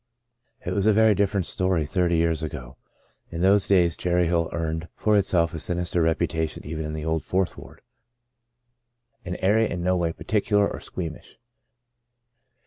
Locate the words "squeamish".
10.79-11.37